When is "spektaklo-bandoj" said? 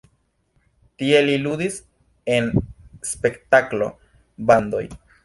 3.11-4.83